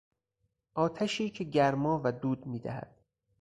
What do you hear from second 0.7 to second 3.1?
آتشی که گرما و دود میدهد